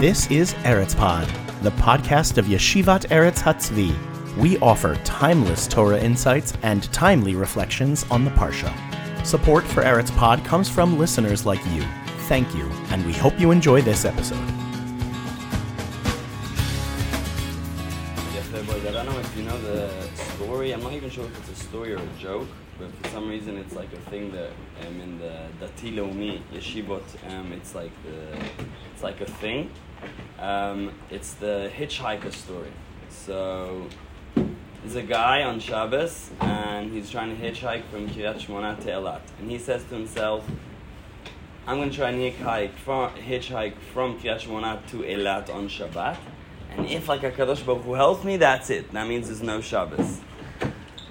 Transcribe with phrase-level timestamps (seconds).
[0.00, 1.26] This is Eretz Pod,
[1.62, 3.92] the podcast of Yeshivat Eretz Hatzvi.
[4.36, 8.72] We offer timeless Torah insights and timely reflections on the Parsha.
[9.26, 11.82] Support for Eretz Pod comes from listeners like you.
[12.28, 14.38] Thank you, and we hope you enjoy this episode.
[18.66, 20.70] Boys, I don't know if you know the story.
[20.70, 22.46] I'm not even sure if it's a story or a joke,
[22.78, 24.50] but for some reason it's like a thing that
[24.86, 28.38] um, in the Dati Leumi yeshivot, um, it's like the
[28.92, 29.70] it's like a thing.
[30.38, 32.72] Um, it's the hitchhiker story.
[33.08, 33.86] So
[34.82, 39.22] there's a guy on Shabbos and he's trying to hitchhike from Kiryat Shmona to Eilat,
[39.40, 40.48] and he says to himself,
[41.66, 46.18] "I'm going to try and hitchhike from, hitchhike from Kiryat Shmona to Eilat on Shabbat."
[46.70, 48.92] And if like a Kadosh Baruch Hu helps me, that's it.
[48.92, 50.20] That means there's no Shabbos.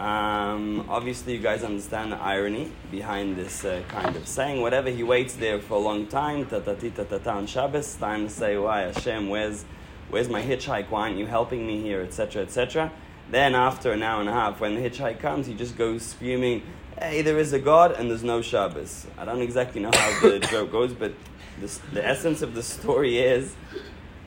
[0.00, 4.62] Um, obviously, you guys understand the irony behind this uh, kind of saying.
[4.62, 8.56] Whatever he waits there for a long time, tatati tatata on Shabbos, time to say,
[8.56, 9.28] "Why Hashem?
[9.28, 9.66] Where's
[10.08, 10.88] where's my hitchhike?
[10.88, 12.40] Why aren't you helping me here?" Etc.
[12.40, 12.90] Etc.
[13.30, 16.62] Then after an hour and a half, when the hitchhike comes, he just goes screaming,
[16.98, 20.38] "Hey, there is a God and there's no Shabbos." I don't exactly know how the
[20.50, 21.12] joke goes, but
[21.60, 23.54] this, the essence of the story is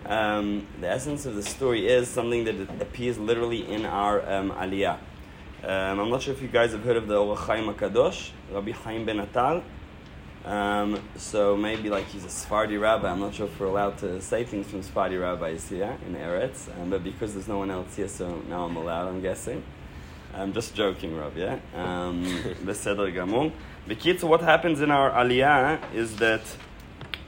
[0.06, 5.00] um, the essence of the story is something that appears literally in our um, Aliyah.
[5.66, 8.72] Um, I'm not sure if you guys have heard of the Or HaChaim HaKadosh, Rabbi
[8.72, 9.64] Chaim Ben Attar.
[10.44, 13.10] Um, so maybe like he's a Sephardi rabbi.
[13.10, 16.68] I'm not sure if we're allowed to say things from Sephardi rabbis here in Eretz,
[16.82, 19.08] um, but because there's no one else here, so now I'm allowed.
[19.08, 19.64] I'm guessing.
[20.34, 21.38] I'm just joking, Rob.
[21.38, 21.60] Yeah.
[21.74, 22.26] Um,
[22.66, 23.06] Beseder
[23.88, 26.42] The Bikitz, what happens in our Aliyah is that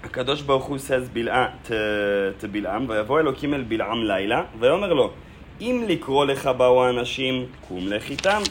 [0.04, 5.14] Kadosh Baruch Hu says Bilat to to Bil'am, "Vayavo Elokim el Bil'am Laila, ve'omer lo."
[5.62, 8.42] אם לקרוא לך באו האנשים, קום לך איתם,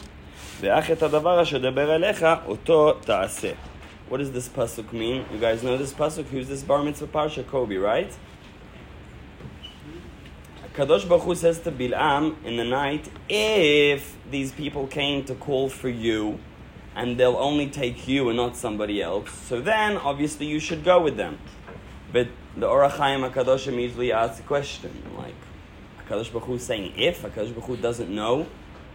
[0.59, 3.51] ואך את הדבר אשר דבר אליך, אותו תעשה.
[4.09, 5.25] What does this pasuk mean?
[5.31, 6.25] You guys know this pasuk?
[6.27, 7.43] Who's this bar mitzvah parsha?
[7.47, 8.13] Kobe, right?
[10.75, 15.69] Kadosh Baruch Hu says to Bilam in the night, if these people came to call
[15.69, 16.37] for you,
[16.95, 21.01] and they'll only take you and not somebody else, so then obviously you should go
[21.01, 21.39] with them.
[22.13, 25.33] But the Or HaChaim HaKadosh immediately asks a question, like,
[26.07, 28.47] HaKadosh Baruch Hu is saying if, HaKadosh Baruch Hu doesn't know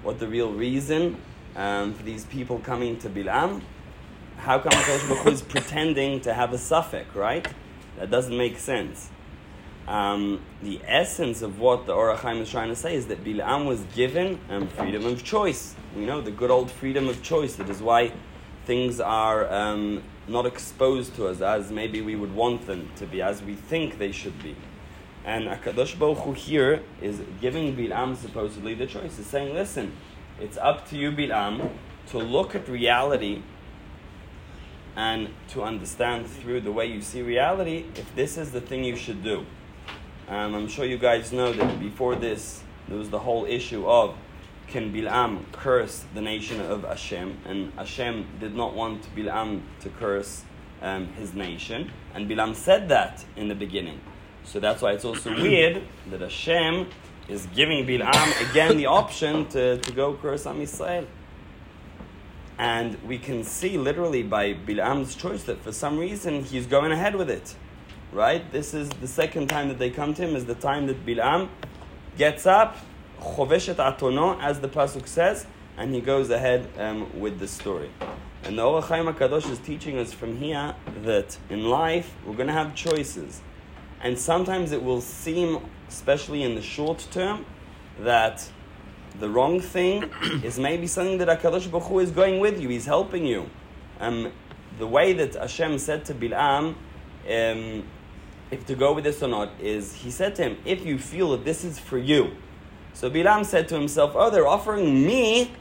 [0.03, 1.21] what the real reason
[1.56, 3.62] um, for these people coming to Bil'am,
[4.37, 7.47] how come HaKadosh Baruch Hu is pretending to have a safek, right?
[7.99, 9.10] That doesn't make sense.
[9.88, 13.66] Um, the essence of what the Or HaChaim is trying to say is that Bil'am
[13.66, 15.75] was given um, freedom of choice.
[15.97, 17.56] We know the good old freedom of choice.
[17.56, 18.12] That is why
[18.66, 23.20] things are um, not exposed to us as maybe we would want them to be,
[23.20, 24.54] as we think they should be.
[25.25, 29.14] And Akadosh Baruch Hu here is giving Bil'am supposedly the choice.
[29.14, 29.92] Saying, listen,
[30.41, 31.70] it's up to you, Bil'am,
[32.08, 33.42] to look at reality
[34.97, 38.97] and to understand through the way you see reality if this is the thing you
[38.97, 39.47] should do.
[40.28, 44.16] Um, I'm sure you guys know that before this, there was the whole issue of
[44.69, 47.38] can Bil'am curse the nation of Hashem?
[47.44, 50.44] And Hashem did not want Bil'am to curse
[50.81, 51.91] um, his nation.
[52.14, 54.00] And Bil'am said that in the beginning.
[54.45, 56.89] So that's why it's also weird that Hashem
[57.28, 61.06] is giving Bil'am again the option to, to go curse Am Yisrael.
[62.59, 67.15] And we can see literally by Bil'am's choice that for some reason he's going ahead
[67.15, 67.55] with it.
[68.12, 68.50] Right?
[68.50, 71.49] This is the second time that they come to him, is the time that Bil'am
[72.19, 72.77] gets up,
[73.21, 75.47] Choveshet Atono, as the Pasuk says,
[75.77, 77.91] and he goes ahead um, with the story.
[78.43, 82.49] And the Or HaChaim HaKadosh is teaching us from here that in life we're going
[82.49, 83.43] to have choices.
[84.03, 87.44] And sometimes it will seem, especially in the short term,
[88.00, 88.49] that
[89.19, 90.05] the wrong thing
[90.43, 93.49] is maybe something that HaKadosh Baruch Hu is going with you, He's helping you.
[93.99, 94.33] Um,
[94.78, 96.75] the way that Hashem said to Bil'am,
[97.28, 97.84] um,
[98.50, 101.32] if to go with this or not, is He said to him, if you feel
[101.32, 102.31] that this is for you.
[102.94, 105.53] So Bil'am said to himself, oh, they're offering me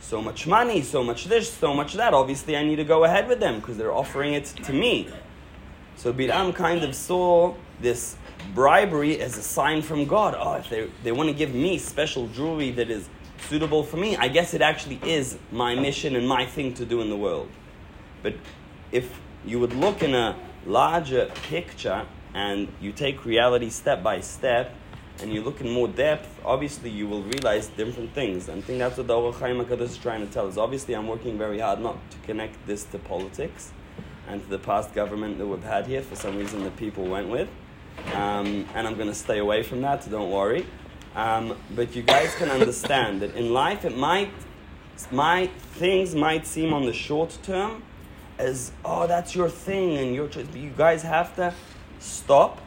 [0.00, 2.14] so much money, so much this, so much that.
[2.14, 5.08] Obviously, I need to go ahead with them because they're offering it to me.
[5.98, 8.14] So Bil'am kind of saw this
[8.54, 10.36] bribery as a sign from God.
[10.38, 13.08] Oh, if they, they want to give me special jewelry that is
[13.48, 17.00] suitable for me, I guess it actually is my mission and my thing to do
[17.00, 17.48] in the world.
[18.22, 18.36] But
[18.92, 24.72] if you would look in a larger picture and you take reality step by step
[25.20, 28.48] and you look in more depth, obviously you will realize different things.
[28.48, 30.56] And I think that's what the Or HaChaim HaKadosh is trying to tell us.
[30.56, 33.72] Obviously, I'm working very hard not to connect this to politics
[34.28, 36.02] and to the past government that we've had here.
[36.02, 37.48] For some reason, the people went with.
[38.12, 40.66] Um, and I'm going to stay away from that, so don't worry.
[41.16, 44.30] Um, but you guys can understand that in life, it might,
[45.10, 47.82] might, things might seem on the short term
[48.38, 50.46] as, oh, that's your thing and your choice.
[50.46, 51.52] But you guys have to
[51.98, 52.60] stop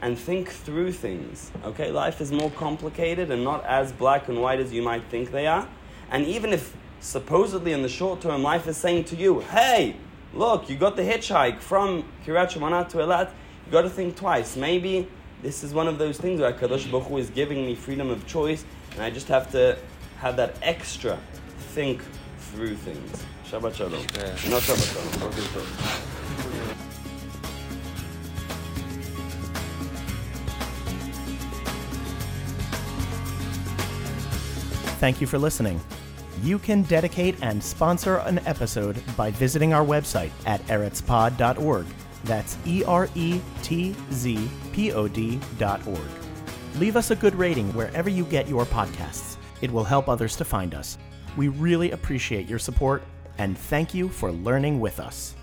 [0.00, 1.50] and think through things.
[1.64, 5.32] Okay, life is more complicated and not as black and white as you might think
[5.32, 5.68] they are.
[6.10, 9.96] And even if supposedly in the short term life is saying to you, hey,
[10.36, 13.30] look, you got the hitchhike from Kiryat Shemona to Eilat,
[13.66, 14.56] you got to think twice.
[14.56, 15.08] Maybe
[15.42, 18.26] this is one of those things where Kadosh Baruch Hu is giving me freedom of
[18.26, 19.78] choice, and I just have to
[20.18, 21.18] have that extra
[21.58, 22.02] think
[22.38, 23.24] through things.
[23.50, 23.92] Shabbat Shalom.
[23.92, 24.50] Yeah.
[24.50, 25.30] Not Shabbat Shalom.
[25.30, 25.42] Boker
[34.98, 35.80] Thank you for listening.
[36.42, 41.86] You can dedicate and sponsor an episode by visiting our website at eretzpod.org.
[42.24, 46.08] That's E R E T Z P O D.org.
[46.76, 49.36] Leave us a good rating wherever you get your podcasts.
[49.62, 50.98] It will help others to find us.
[51.36, 53.02] We really appreciate your support
[53.38, 55.34] and thank you for learning with us.